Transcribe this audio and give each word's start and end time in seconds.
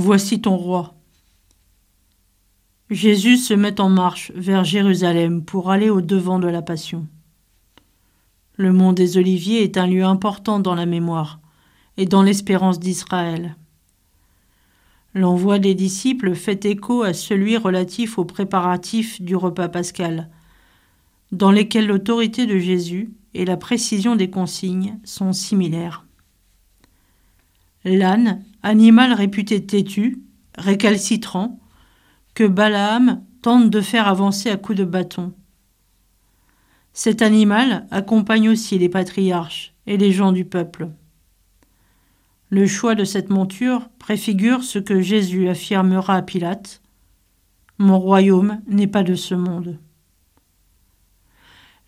Voici 0.00 0.40
ton 0.40 0.56
roi. 0.56 0.94
Jésus 2.88 3.36
se 3.36 3.52
met 3.52 3.80
en 3.80 3.88
marche 3.88 4.30
vers 4.36 4.62
Jérusalem 4.62 5.44
pour 5.44 5.72
aller 5.72 5.90
au 5.90 6.00
devant 6.00 6.38
de 6.38 6.46
la 6.46 6.62
Passion. 6.62 7.08
Le 8.54 8.72
mont 8.72 8.92
des 8.92 9.18
Oliviers 9.18 9.64
est 9.64 9.76
un 9.76 9.88
lieu 9.88 10.04
important 10.04 10.60
dans 10.60 10.76
la 10.76 10.86
mémoire 10.86 11.40
et 11.96 12.06
dans 12.06 12.22
l'espérance 12.22 12.78
d'Israël. 12.78 13.56
L'envoi 15.14 15.58
des 15.58 15.74
disciples 15.74 16.36
fait 16.36 16.64
écho 16.64 17.02
à 17.02 17.12
celui 17.12 17.56
relatif 17.56 18.18
aux 18.18 18.24
préparatifs 18.24 19.20
du 19.20 19.34
repas 19.34 19.68
pascal, 19.68 20.28
dans 21.32 21.50
lesquels 21.50 21.88
l'autorité 21.88 22.46
de 22.46 22.60
Jésus 22.60 23.10
et 23.34 23.44
la 23.44 23.56
précision 23.56 24.14
des 24.14 24.30
consignes 24.30 25.00
sont 25.02 25.32
similaires. 25.32 26.07
L'âne, 27.88 28.44
animal 28.62 29.14
réputé 29.14 29.64
têtu, 29.64 30.22
récalcitrant, 30.58 31.58
que 32.34 32.44
Balaam 32.44 33.22
tente 33.40 33.70
de 33.70 33.80
faire 33.80 34.08
avancer 34.08 34.50
à 34.50 34.56
coups 34.58 34.78
de 34.78 34.84
bâton. 34.84 35.32
Cet 36.92 37.22
animal 37.22 37.86
accompagne 37.90 38.50
aussi 38.50 38.78
les 38.78 38.88
patriarches 38.90 39.72
et 39.86 39.96
les 39.96 40.12
gens 40.12 40.32
du 40.32 40.44
peuple. 40.44 40.90
Le 42.50 42.66
choix 42.66 42.94
de 42.94 43.04
cette 43.04 43.30
monture 43.30 43.88
préfigure 43.98 44.62
ce 44.62 44.78
que 44.78 45.00
Jésus 45.00 45.48
affirmera 45.48 46.16
à 46.16 46.22
Pilate 46.22 46.82
Mon 47.78 47.98
royaume 47.98 48.60
n'est 48.66 48.86
pas 48.86 49.02
de 49.02 49.14
ce 49.14 49.34
monde. 49.34 49.78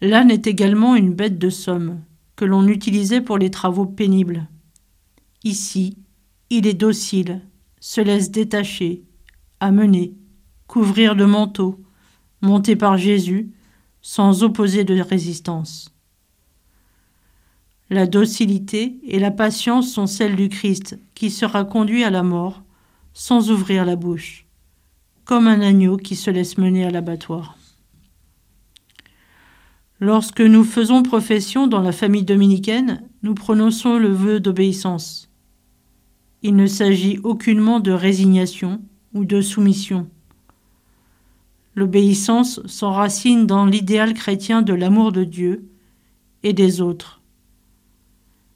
L'âne 0.01 0.31
est 0.31 0.47
également 0.47 0.95
une 0.97 1.13
bête 1.13 1.39
de 1.39 1.51
somme 1.51 2.01
que 2.37 2.47
l'on 2.47 2.67
utilisait 2.69 3.21
pour 3.21 3.37
les 3.37 3.51
travaux 3.51 3.85
pénibles. 3.85 4.49
Ici, 5.43 5.97
il 6.51 6.67
est 6.67 6.75
docile, 6.75 7.41
se 7.81 8.01
laisse 8.01 8.31
détacher, 8.31 9.05
amener, 9.59 10.15
couvrir 10.67 11.17
de 11.17 11.25
manteau, 11.25 11.81
monté 12.43 12.77
par 12.77 12.99
Jésus, 12.99 13.51
sans 14.03 14.43
opposer 14.43 14.85
de 14.85 15.01
résistance. 15.01 15.95
La 17.89 18.07
docilité 18.07 19.01
et 19.05 19.19
la 19.19 19.31
patience 19.31 19.93
sont 19.93 20.07
celles 20.07 20.37
du 20.37 20.49
Christ 20.49 20.99
qui 21.15 21.31
sera 21.31 21.65
conduit 21.65 22.05
à 22.05 22.11
la 22.11 22.23
mort 22.23 22.63
sans 23.15 23.51
ouvrir 23.51 23.85
la 23.85 23.97
bouche, 23.97 24.47
comme 25.25 25.49
un 25.49 25.61
agneau 25.61 25.97
qui 25.97 26.17
se 26.17 26.31
laisse 26.31 26.59
mener 26.59 26.85
à 26.85 26.91
l'abattoir. 26.91 27.57
Lorsque 29.99 30.41
nous 30.41 30.65
faisons 30.65 31.03
profession 31.03 31.67
dans 31.67 31.81
la 31.81 31.93
famille 31.93 32.25
dominicaine, 32.25 33.09
nous 33.23 33.35
prononçons 33.35 33.99
le 33.99 34.09
vœu 34.09 34.41
d'obéissance. 34.41 35.30
Il 36.43 36.57
ne 36.57 36.67
s'agit 36.67 37.19
aucunement 37.23 37.81
de 37.81 37.93
résignation 37.93 38.81
ou 39.15 39.25
de 39.25 39.41
soumission. 39.41 40.09
L'obéissance 41.75 42.65
s'enracine 42.67 43.47
dans 43.47 43.67
l'idéal 43.67 44.15
chrétien 44.15 44.63
de 44.63 44.73
l'amour 44.73 45.13
de 45.13 45.25
Dieu 45.25 45.69
et 46.43 46.53
des 46.53 46.81
autres 46.81 47.21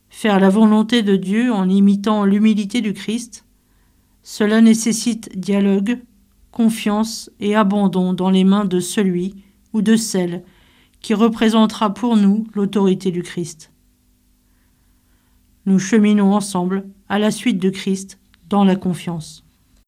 Faire 0.08 0.38
la 0.38 0.48
volonté 0.48 1.02
de 1.02 1.16
Dieu 1.16 1.52
en 1.52 1.68
imitant 1.68 2.24
l'humilité 2.24 2.80
du 2.80 2.94
Christ, 2.94 3.44
cela 4.22 4.60
nécessite 4.60 5.36
dialogue, 5.36 5.98
confiance 6.52 7.30
et 7.40 7.56
abandon 7.56 8.12
dans 8.14 8.30
les 8.30 8.44
mains 8.44 8.64
de 8.64 8.78
celui 8.78 9.34
ou 9.72 9.82
de 9.82 9.96
celle 9.96 10.44
qui 11.00 11.14
représentera 11.14 11.92
pour 11.92 12.16
nous 12.16 12.46
l'autorité 12.54 13.10
du 13.10 13.22
Christ. 13.22 13.73
Nous 15.66 15.78
cheminons 15.78 16.34
ensemble 16.34 16.84
à 17.08 17.18
la 17.18 17.30
suite 17.30 17.58
de 17.58 17.70
Christ 17.70 18.18
dans 18.50 18.64
la 18.64 18.76
confiance. 18.76 19.44